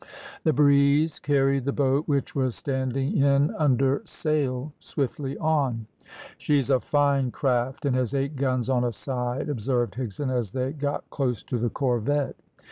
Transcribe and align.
The 0.45 0.51
breeze 0.51 1.19
carried 1.19 1.63
the 1.65 1.71
boat 1.71 2.07
which 2.07 2.33
was 2.35 2.55
standing 2.55 3.15
in 3.17 3.53
under 3.53 4.01
sail 4.05 4.73
swiftly 4.79 5.37
on. 5.37 5.85
"She's 6.39 6.71
a 6.71 6.79
fine 6.79 7.29
craft, 7.29 7.85
and 7.85 7.95
has 7.95 8.15
eight 8.15 8.35
guns 8.35 8.67
on 8.67 8.83
a 8.83 8.93
side," 8.93 9.47
observed 9.47 9.93
Higson, 9.93 10.33
as 10.35 10.53
they 10.53 10.71
got 10.73 11.07
close 11.11 11.43
to 11.43 11.59
the 11.59 11.69
corvette. 11.69 12.35